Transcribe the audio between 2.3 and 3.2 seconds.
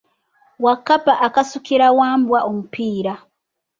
omupiira.